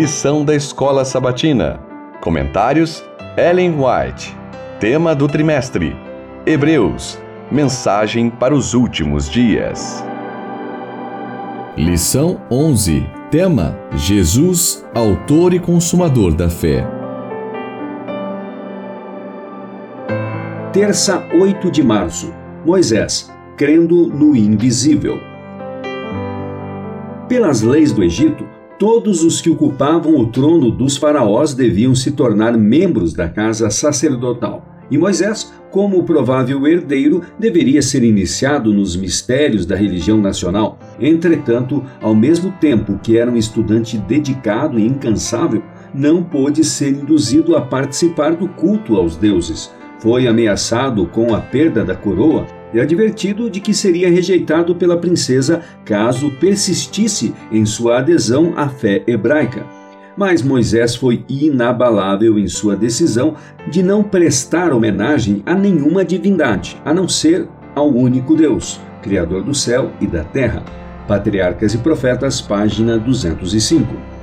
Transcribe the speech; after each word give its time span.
Lição 0.00 0.44
da 0.44 0.54
Escola 0.54 1.04
Sabatina. 1.04 1.80
Comentários: 2.20 3.04
Ellen 3.36 3.74
White. 3.74 4.32
Tema 4.78 5.12
do 5.12 5.26
trimestre: 5.26 5.92
Hebreus. 6.46 7.18
Mensagem 7.50 8.30
para 8.30 8.54
os 8.54 8.74
últimos 8.74 9.28
dias. 9.28 10.04
Lição 11.76 12.40
11. 12.48 13.04
Tema: 13.28 13.76
Jesus, 13.96 14.86
autor 14.94 15.52
e 15.52 15.58
consumador 15.58 16.32
da 16.32 16.48
fé. 16.48 16.86
Terça, 20.72 21.26
8 21.40 21.72
de 21.72 21.82
março. 21.82 22.32
Moisés, 22.64 23.32
crendo 23.56 24.06
no 24.06 24.36
invisível. 24.36 25.18
Pelas 27.28 27.62
leis 27.62 27.90
do 27.90 28.04
Egito, 28.04 28.57
todos 28.78 29.24
os 29.24 29.40
que 29.40 29.50
ocupavam 29.50 30.16
o 30.16 30.26
trono 30.26 30.70
dos 30.70 30.96
faraós 30.96 31.52
deviam 31.52 31.94
se 31.94 32.12
tornar 32.12 32.56
membros 32.56 33.12
da 33.12 33.28
casa 33.28 33.68
sacerdotal. 33.70 34.64
E 34.90 34.96
Moisés, 34.96 35.52
como 35.70 36.04
provável 36.04 36.66
herdeiro, 36.66 37.22
deveria 37.38 37.82
ser 37.82 38.02
iniciado 38.02 38.72
nos 38.72 38.96
mistérios 38.96 39.66
da 39.66 39.76
religião 39.76 40.18
nacional. 40.18 40.78
Entretanto, 40.98 41.84
ao 42.00 42.14
mesmo 42.14 42.52
tempo 42.52 42.98
que 43.02 43.18
era 43.18 43.30
um 43.30 43.36
estudante 43.36 43.98
dedicado 43.98 44.78
e 44.78 44.86
incansável, 44.86 45.62
não 45.92 46.22
pôde 46.22 46.64
ser 46.64 46.90
induzido 46.90 47.56
a 47.56 47.60
participar 47.60 48.34
do 48.34 48.48
culto 48.48 48.96
aos 48.96 49.16
deuses. 49.16 49.70
Foi 49.98 50.26
ameaçado 50.26 51.06
com 51.06 51.34
a 51.34 51.40
perda 51.40 51.84
da 51.84 51.94
coroa 51.94 52.46
e 52.72 52.80
advertido 52.80 53.50
de 53.50 53.60
que 53.60 53.72
seria 53.72 54.10
rejeitado 54.10 54.74
pela 54.74 54.96
princesa 54.96 55.62
caso 55.84 56.30
persistisse 56.32 57.34
em 57.50 57.64
sua 57.64 57.98
adesão 57.98 58.54
à 58.56 58.68
fé 58.68 59.02
hebraica. 59.06 59.64
Mas 60.16 60.42
Moisés 60.42 60.96
foi 60.96 61.24
inabalável 61.28 62.38
em 62.38 62.48
sua 62.48 62.74
decisão 62.74 63.36
de 63.70 63.82
não 63.82 64.02
prestar 64.02 64.72
homenagem 64.72 65.42
a 65.46 65.54
nenhuma 65.54 66.04
divindade, 66.04 66.76
a 66.84 66.92
não 66.92 67.08
ser 67.08 67.48
ao 67.74 67.88
único 67.88 68.34
Deus, 68.34 68.80
Criador 69.00 69.44
do 69.44 69.54
céu 69.54 69.92
e 70.00 70.06
da 70.06 70.24
terra. 70.24 70.64
Patriarcas 71.06 71.72
e 71.72 71.78
Profetas, 71.78 72.40
página 72.40 72.98
205. 72.98 74.17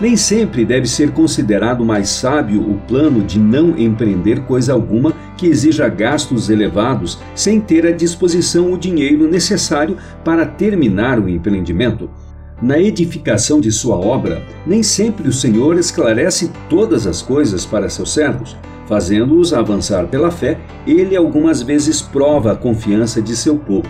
Nem 0.00 0.16
sempre 0.16 0.64
deve 0.64 0.86
ser 0.86 1.12
considerado 1.12 1.84
mais 1.84 2.08
sábio 2.08 2.60
o 2.60 2.78
plano 2.88 3.22
de 3.22 3.38
não 3.38 3.78
empreender 3.78 4.40
coisa 4.40 4.72
alguma 4.72 5.12
que 5.36 5.46
exija 5.46 5.88
gastos 5.88 6.50
elevados 6.50 7.18
sem 7.34 7.60
ter 7.60 7.86
à 7.86 7.92
disposição 7.92 8.72
o 8.72 8.78
dinheiro 8.78 9.28
necessário 9.28 9.96
para 10.24 10.46
terminar 10.46 11.18
o 11.18 11.28
empreendimento. 11.28 12.10
Na 12.60 12.78
edificação 12.78 13.60
de 13.60 13.72
sua 13.72 13.96
obra, 13.96 14.42
nem 14.66 14.82
sempre 14.82 15.28
o 15.28 15.32
Senhor 15.32 15.76
esclarece 15.76 16.50
todas 16.68 17.06
as 17.06 17.20
coisas 17.20 17.66
para 17.66 17.88
seus 17.88 18.12
servos. 18.12 18.56
Fazendo-os 18.86 19.52
avançar 19.52 20.06
pela 20.06 20.30
fé, 20.30 20.58
ele 20.86 21.16
algumas 21.16 21.62
vezes 21.62 22.00
prova 22.00 22.52
a 22.52 22.56
confiança 22.56 23.20
de 23.20 23.36
seu 23.36 23.56
povo 23.56 23.88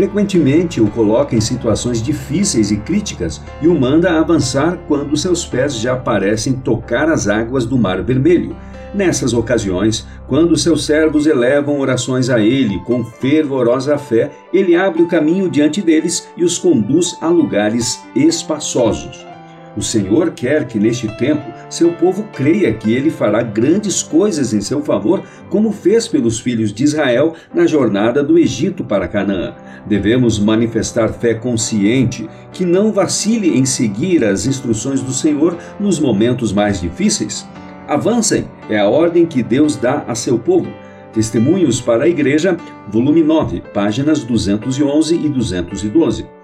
frequentemente 0.00 0.80
o 0.80 0.90
coloca 0.90 1.36
em 1.36 1.42
situações 1.42 2.02
difíceis 2.02 2.70
e 2.70 2.78
críticas 2.78 3.38
e 3.60 3.68
o 3.68 3.78
manda 3.78 4.18
avançar 4.18 4.78
quando 4.88 5.14
seus 5.14 5.44
pés 5.44 5.74
já 5.74 5.94
parecem 5.94 6.54
tocar 6.54 7.06
as 7.10 7.28
águas 7.28 7.66
do 7.66 7.76
Mar 7.76 8.02
Vermelho. 8.02 8.56
Nessas 8.94 9.34
ocasiões, 9.34 10.06
quando 10.26 10.56
seus 10.56 10.86
servos 10.86 11.26
elevam 11.26 11.78
orações 11.78 12.30
a 12.30 12.40
ele 12.40 12.78
com 12.86 13.04
fervorosa 13.04 13.98
fé, 13.98 14.30
ele 14.54 14.74
abre 14.74 15.02
o 15.02 15.06
caminho 15.06 15.50
diante 15.50 15.82
deles 15.82 16.26
e 16.34 16.44
os 16.44 16.56
conduz 16.56 17.18
a 17.20 17.28
lugares 17.28 18.00
espaçosos. 18.16 19.29
O 19.76 19.82
Senhor 19.82 20.32
quer 20.32 20.66
que 20.66 20.80
neste 20.80 21.06
tempo 21.16 21.42
seu 21.68 21.92
povo 21.92 22.24
creia 22.32 22.72
que 22.72 22.92
ele 22.92 23.08
fará 23.08 23.40
grandes 23.42 24.02
coisas 24.02 24.52
em 24.52 24.60
seu 24.60 24.82
favor, 24.82 25.22
como 25.48 25.70
fez 25.70 26.08
pelos 26.08 26.40
filhos 26.40 26.72
de 26.72 26.82
Israel 26.82 27.34
na 27.54 27.66
jornada 27.66 28.22
do 28.22 28.36
Egito 28.36 28.82
para 28.82 29.06
Canaã. 29.06 29.54
Devemos 29.86 30.38
manifestar 30.38 31.12
fé 31.12 31.34
consciente, 31.34 32.28
que 32.52 32.64
não 32.64 32.92
vacile 32.92 33.56
em 33.56 33.64
seguir 33.64 34.24
as 34.24 34.44
instruções 34.44 35.00
do 35.02 35.12
Senhor 35.12 35.56
nos 35.78 36.00
momentos 36.00 36.52
mais 36.52 36.80
difíceis. 36.80 37.46
Avancem, 37.86 38.46
é 38.68 38.78
a 38.78 38.88
ordem 38.88 39.24
que 39.24 39.42
Deus 39.42 39.76
dá 39.76 40.04
a 40.06 40.14
seu 40.14 40.38
povo. 40.38 40.70
Testemunhos 41.12 41.80
para 41.80 42.04
a 42.04 42.08
Igreja, 42.08 42.56
volume 42.88 43.22
9, 43.22 43.62
páginas 43.72 44.22
211 44.24 45.14
e 45.14 45.28
212. 45.28 46.39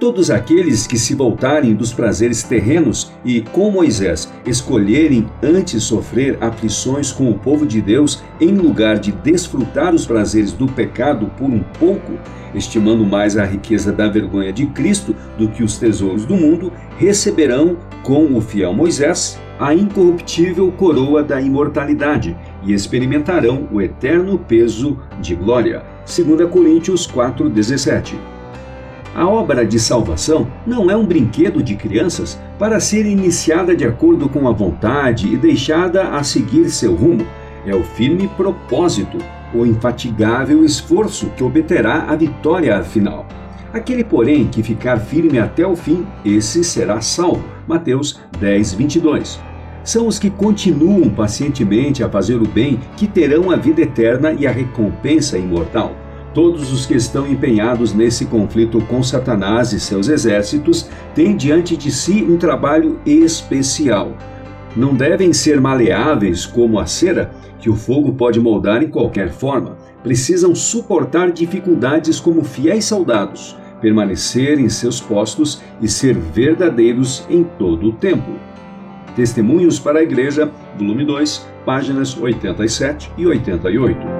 Todos 0.00 0.28
aqueles 0.28 0.88
que 0.88 0.98
se 0.98 1.14
voltarem 1.14 1.72
dos 1.72 1.92
prazeres 1.92 2.42
terrenos 2.42 3.12
e, 3.24 3.40
com 3.40 3.70
Moisés, 3.70 4.30
escolherem 4.44 5.26
antes 5.42 5.84
sofrer 5.84 6.36
aflições 6.40 7.12
com 7.12 7.30
o 7.30 7.38
povo 7.38 7.64
de 7.64 7.80
Deus 7.80 8.22
em 8.40 8.56
lugar 8.56 8.98
de 8.98 9.12
desfrutar 9.12 9.94
os 9.94 10.04
prazeres 10.04 10.52
do 10.52 10.66
pecado 10.66 11.30
por 11.38 11.48
um 11.48 11.60
pouco, 11.78 12.12
estimando 12.54 13.04
mais 13.04 13.36
a 13.36 13.44
riqueza 13.44 13.92
da 13.92 14.08
vergonha 14.08 14.52
de 14.52 14.66
Cristo 14.66 15.14
do 15.38 15.48
que 15.48 15.62
os 15.62 15.78
tesouros 15.78 16.26
do 16.26 16.34
mundo, 16.34 16.72
receberão, 16.98 17.76
com 18.02 18.34
o 18.36 18.40
fiel 18.40 18.74
Moisés, 18.74 19.38
a 19.60 19.72
incorruptível 19.72 20.72
coroa 20.72 21.22
da 21.22 21.40
imortalidade 21.40 22.36
e 22.64 22.72
experimentarão 22.72 23.68
o 23.72 23.80
eterno 23.80 24.38
peso 24.38 24.98
de 25.20 25.36
glória. 25.36 25.84
2 26.04 26.50
Coríntios 26.50 27.06
4,17 27.06 28.33
a 29.14 29.28
obra 29.28 29.64
de 29.64 29.78
salvação 29.78 30.48
não 30.66 30.90
é 30.90 30.96
um 30.96 31.06
brinquedo 31.06 31.62
de 31.62 31.76
crianças 31.76 32.38
para 32.58 32.80
ser 32.80 33.06
iniciada 33.06 33.76
de 33.76 33.86
acordo 33.86 34.28
com 34.28 34.48
a 34.48 34.52
vontade 34.52 35.32
e 35.32 35.36
deixada 35.36 36.08
a 36.08 36.24
seguir 36.24 36.68
seu 36.68 36.94
rumo. 36.94 37.24
É 37.64 37.74
o 37.74 37.84
firme 37.84 38.26
propósito, 38.36 39.18
o 39.54 39.64
infatigável 39.64 40.64
esforço 40.64 41.30
que 41.36 41.44
obterá 41.44 42.06
a 42.08 42.16
vitória 42.16 42.82
final. 42.82 43.26
Aquele, 43.72 44.02
porém, 44.02 44.46
que 44.46 44.62
ficar 44.62 44.98
firme 44.98 45.38
até 45.38 45.66
o 45.66 45.76
fim, 45.76 46.04
esse 46.24 46.64
será 46.64 47.00
salvo. 47.00 47.44
Mateus 47.66 48.20
10, 48.40 48.74
22. 48.74 49.40
São 49.84 50.06
os 50.06 50.18
que 50.18 50.30
continuam 50.30 51.10
pacientemente 51.10 52.02
a 52.02 52.08
fazer 52.08 52.36
o 52.36 52.48
bem 52.48 52.80
que 52.96 53.06
terão 53.06 53.50
a 53.50 53.56
vida 53.56 53.82
eterna 53.82 54.32
e 54.32 54.46
a 54.46 54.50
recompensa 54.50 55.38
imortal. 55.38 56.03
Todos 56.34 56.72
os 56.72 56.84
que 56.84 56.94
estão 56.94 57.28
empenhados 57.28 57.94
nesse 57.94 58.26
conflito 58.26 58.80
com 58.86 59.00
Satanás 59.04 59.72
e 59.72 59.78
seus 59.78 60.08
exércitos 60.08 60.90
têm 61.14 61.36
diante 61.36 61.76
de 61.76 61.92
si 61.92 62.24
um 62.24 62.36
trabalho 62.36 62.98
especial. 63.06 64.18
Não 64.76 64.92
devem 64.92 65.32
ser 65.32 65.60
maleáveis 65.60 66.44
como 66.44 66.80
a 66.80 66.86
cera, 66.86 67.30
que 67.60 67.70
o 67.70 67.76
fogo 67.76 68.12
pode 68.12 68.40
moldar 68.40 68.82
em 68.82 68.88
qualquer 68.88 69.30
forma. 69.30 69.76
Precisam 70.02 70.56
suportar 70.56 71.30
dificuldades 71.30 72.18
como 72.18 72.42
fiéis 72.42 72.84
soldados, 72.84 73.56
permanecer 73.80 74.58
em 74.58 74.68
seus 74.68 75.00
postos 75.00 75.62
e 75.80 75.86
ser 75.86 76.16
verdadeiros 76.18 77.24
em 77.30 77.44
todo 77.44 77.90
o 77.90 77.92
tempo. 77.92 78.32
Testemunhos 79.14 79.78
para 79.78 80.00
a 80.00 80.02
Igreja, 80.02 80.50
volume 80.76 81.04
2, 81.04 81.46
páginas 81.64 82.20
87 82.20 83.12
e 83.16 83.24
88. 83.24 84.13